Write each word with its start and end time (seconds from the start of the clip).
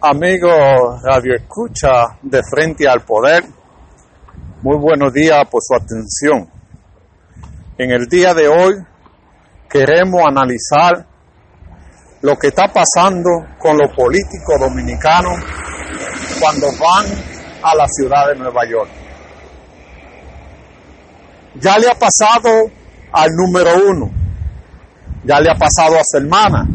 Amigo 0.00 0.48
Radio 1.02 1.34
Escucha 1.34 2.18
de 2.22 2.40
Frente 2.48 2.86
al 2.88 3.00
Poder, 3.00 3.42
muy 4.62 4.76
buenos 4.76 5.12
días 5.12 5.42
por 5.50 5.60
su 5.60 5.74
atención. 5.74 6.48
En 7.76 7.90
el 7.90 8.06
día 8.06 8.32
de 8.32 8.46
hoy 8.46 8.74
queremos 9.68 10.22
analizar 10.24 11.04
lo 12.22 12.36
que 12.36 12.46
está 12.46 12.68
pasando 12.72 13.28
con 13.58 13.76
los 13.76 13.92
políticos 13.96 14.60
dominicanos 14.60 15.36
cuando 16.38 16.68
van 16.78 17.06
a 17.64 17.74
la 17.74 17.88
ciudad 17.88 18.28
de 18.28 18.36
Nueva 18.36 18.64
York. 18.70 18.90
Ya 21.56 21.76
le 21.76 21.90
ha 21.90 21.98
pasado 21.98 22.70
al 23.10 23.30
número 23.30 23.70
uno, 23.84 24.10
ya 25.24 25.40
le 25.40 25.50
ha 25.50 25.56
pasado 25.56 25.96
a 25.96 26.04
Selmana, 26.04 26.68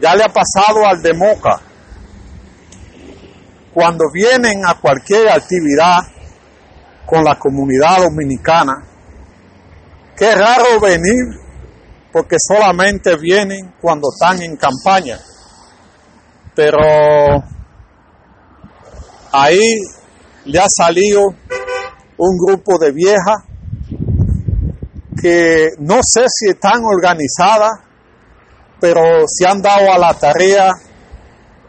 ya 0.00 0.16
le 0.16 0.24
ha 0.24 0.32
pasado 0.32 0.84
al 0.84 1.00
de 1.00 1.14
Moca. 1.14 1.60
Cuando 3.72 4.04
vienen 4.12 4.64
a 4.66 4.74
cualquier 4.80 5.28
actividad 5.30 6.00
con 7.06 7.24
la 7.24 7.38
comunidad 7.38 8.02
dominicana, 8.02 8.84
qué 10.16 10.34
raro 10.34 10.78
venir 10.80 11.40
porque 12.12 12.36
solamente 12.38 13.16
vienen 13.16 13.74
cuando 13.80 14.08
están 14.12 14.42
en 14.42 14.56
campaña. 14.56 15.18
Pero 16.54 16.78
ahí 19.32 19.78
le 20.44 20.58
ha 20.58 20.66
salido 20.68 21.28
un 22.18 22.38
grupo 22.38 22.78
de 22.78 22.92
viejas 22.92 23.38
que 25.20 25.70
no 25.78 26.00
sé 26.02 26.26
si 26.28 26.50
están 26.50 26.84
organizadas, 26.84 27.70
pero 28.80 29.00
se 29.26 29.46
han 29.46 29.62
dado 29.62 29.92
a 29.92 29.98
la 29.98 30.12
tarea 30.14 30.70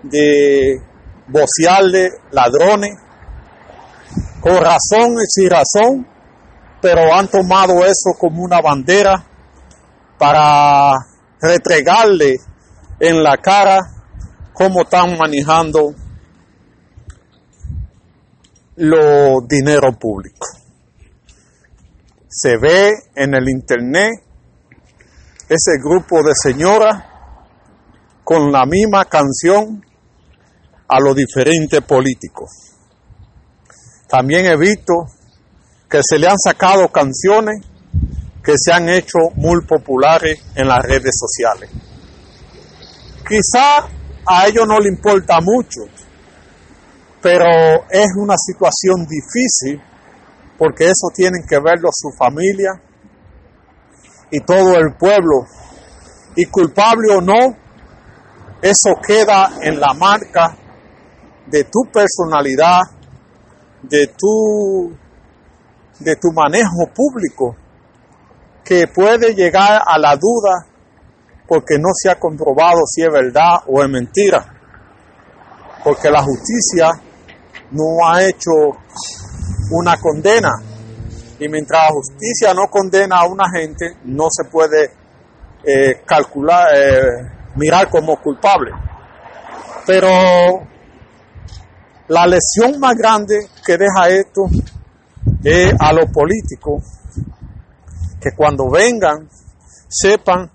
de 0.01 0.81
vocearle 1.27 2.09
ladrones, 2.31 2.97
con 4.41 4.55
razón 4.55 5.13
y 5.21 5.25
sin 5.27 5.49
razón, 5.49 6.07
pero 6.81 7.13
han 7.13 7.27
tomado 7.29 7.85
eso 7.85 8.17
como 8.19 8.43
una 8.43 8.61
bandera 8.61 9.23
para 10.17 10.93
retregarle 11.41 12.37
en 12.99 13.23
la 13.23 13.37
cara 13.37 13.79
cómo 14.53 14.81
están 14.81 15.17
manejando 15.17 15.93
los 18.75 19.47
dinero 19.47 19.97
público. 19.99 20.47
Se 22.27 22.57
ve 22.57 22.91
en 23.15 23.35
el 23.35 23.49
internet 23.49 24.11
ese 25.49 25.77
grupo 25.83 26.23
de 26.23 26.33
señoras 26.33 27.03
con 28.23 28.51
la 28.51 28.65
misma 28.65 29.05
canción 29.05 29.85
a 30.87 30.99
los 30.99 31.15
diferentes 31.15 31.81
políticos. 31.81 32.49
También 34.07 34.45
he 34.45 34.57
visto 34.57 34.93
que 35.89 36.01
se 36.07 36.19
le 36.19 36.27
han 36.27 36.37
sacado 36.37 36.87
canciones 36.89 37.65
que 38.43 38.53
se 38.57 38.73
han 38.73 38.89
hecho 38.89 39.17
muy 39.35 39.61
populares 39.65 40.39
en 40.55 40.67
las 40.67 40.83
redes 40.83 41.15
sociales. 41.17 41.69
Quizá 43.27 43.87
a 44.25 44.47
ellos 44.47 44.67
no 44.67 44.79
le 44.79 44.89
importa 44.89 45.39
mucho, 45.41 45.81
pero 47.21 47.85
es 47.89 48.07
una 48.17 48.35
situación 48.37 49.05
difícil 49.07 49.81
porque 50.57 50.85
eso 50.85 51.07
tienen 51.15 51.43
que 51.47 51.59
verlo 51.59 51.89
su 51.91 52.09
familia 52.17 52.71
y 54.29 54.39
todo 54.41 54.75
el 54.75 54.93
pueblo. 54.95 55.45
Y 56.35 56.45
culpable 56.45 57.15
o 57.15 57.21
no, 57.21 57.55
eso 58.61 58.99
queda 59.05 59.53
en 59.61 59.79
la 59.79 59.93
marca 59.93 60.57
de 61.47 61.63
tu 61.65 61.81
personalidad, 61.91 62.81
de 63.81 64.07
tu, 64.17 64.95
de 65.99 66.15
tu 66.15 66.31
manejo 66.33 66.87
público, 66.93 67.55
que 68.63 68.87
puede 68.87 69.33
llegar 69.33 69.81
a 69.85 69.97
la 69.97 70.15
duda 70.15 70.67
porque 71.47 71.77
no 71.77 71.89
se 71.93 72.09
ha 72.09 72.19
comprobado 72.19 72.79
si 72.87 73.01
es 73.01 73.11
verdad 73.11 73.57
o 73.67 73.83
es 73.83 73.89
mentira. 73.89 74.45
Porque 75.83 76.09
la 76.09 76.23
justicia 76.23 76.91
no 77.71 78.07
ha 78.07 78.23
hecho 78.23 78.51
una 79.71 79.97
condena. 79.97 80.51
Y 81.39 81.49
mientras 81.49 81.83
la 81.83 81.89
justicia 81.89 82.53
no 82.53 82.69
condena 82.69 83.17
a 83.19 83.27
una 83.27 83.49
gente, 83.49 83.97
no 84.05 84.27
se 84.29 84.49
puede 84.49 84.91
eh, 85.63 86.01
calcular, 86.05 86.67
eh, 86.75 87.01
mirar 87.55 87.89
como 87.89 88.15
culpable. 88.21 88.71
Pero 89.85 90.72
la 92.13 92.27
lesión 92.27 92.79
más 92.79 92.95
grande 92.95 93.49
que 93.65 93.75
deja 93.75 94.07
esto 94.07 94.43
es 95.43 95.73
a 95.79 95.91
los 95.93 96.11
políticos 96.11 96.83
que 98.21 98.29
cuando 98.37 98.69
vengan 98.69 99.27
sepan 99.89 100.49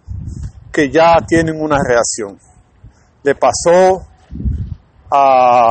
que 0.72 0.88
ya 0.88 1.16
tienen 1.26 1.60
una 1.60 1.78
reacción. 1.84 2.38
Le 3.24 3.34
pasó 3.34 4.06
a 5.10 5.68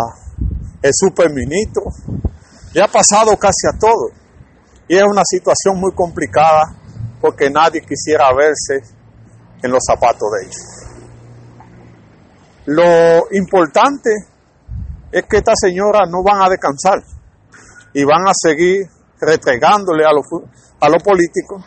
el 0.81 0.91
superministro, 0.93 1.83
le 2.73 2.81
ha 2.81 2.87
pasado 2.87 3.37
casi 3.37 3.65
a 3.73 3.79
todo. 3.79 4.09
Y 4.89 4.95
es 4.97 5.03
una 5.03 5.23
situación 5.23 5.79
muy 5.79 5.93
complicada 5.93 6.75
porque 7.21 7.49
nadie 7.49 7.79
quisiera 7.81 8.33
verse 8.33 8.93
en 9.63 9.71
los 9.71 9.83
zapatos 9.87 10.29
de 10.33 10.47
ellos. 10.47 10.87
Lo 12.65 13.31
importante 13.31 14.09
es 15.11 15.23
que 15.29 15.37
estas 15.37 15.55
señoras 15.59 16.09
no 16.09 16.23
van 16.23 16.41
a 16.41 16.49
descansar 16.49 17.01
y 17.93 18.03
van 18.03 18.27
a 18.27 18.31
seguir 18.33 18.87
retregándole 19.19 20.05
a 20.05 20.11
los, 20.11 20.25
a 20.79 20.89
los 20.89 21.01
políticos 21.01 21.63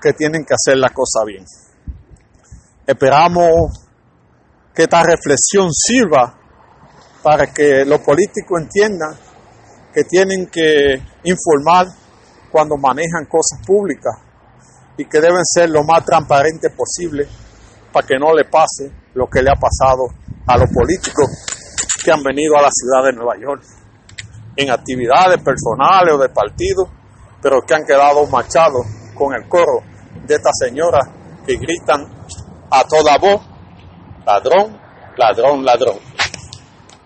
que 0.00 0.12
tienen 0.12 0.44
que 0.44 0.54
hacer 0.54 0.78
la 0.78 0.90
cosa 0.90 1.24
bien. 1.26 1.44
Esperamos 2.86 3.86
que 4.74 4.84
esta 4.84 5.02
reflexión 5.02 5.72
sirva 5.72 6.38
para 7.22 7.52
que 7.52 7.84
los 7.84 8.00
políticos 8.00 8.60
entiendan 8.60 9.16
que 9.92 10.04
tienen 10.04 10.46
que 10.46 11.02
informar 11.24 11.86
cuando 12.52 12.76
manejan 12.76 13.24
cosas 13.24 13.66
públicas 13.66 14.14
y 14.96 15.06
que 15.06 15.20
deben 15.20 15.44
ser 15.44 15.70
lo 15.70 15.82
más 15.82 16.04
transparentes 16.04 16.72
posible 16.72 17.26
para 17.92 18.06
que 18.06 18.18
no 18.18 18.32
le 18.34 18.44
pase 18.44 18.92
lo 19.14 19.26
que 19.26 19.42
le 19.42 19.50
ha 19.50 19.58
pasado 19.58 20.06
a 20.46 20.58
los 20.58 20.70
políticos 20.70 21.55
que 22.06 22.12
han 22.12 22.22
venido 22.22 22.56
a 22.56 22.62
la 22.62 22.70
ciudad 22.70 23.04
de 23.04 23.12
Nueva 23.14 23.34
York 23.36 23.64
en 24.54 24.70
actividades 24.70 25.42
personales 25.42 26.14
o 26.14 26.18
de 26.18 26.28
partido, 26.28 26.88
pero 27.42 27.62
que 27.62 27.74
han 27.74 27.84
quedado 27.84 28.24
machados 28.28 28.86
con 29.12 29.34
el 29.34 29.48
coro 29.48 29.82
de 30.24 30.36
estas 30.36 30.52
señoras 30.56 31.04
que 31.44 31.56
gritan 31.56 32.06
a 32.70 32.84
toda 32.84 33.18
voz, 33.18 33.42
ladrón, 34.24 34.80
ladrón, 35.16 35.64
ladrón. 35.64 36.15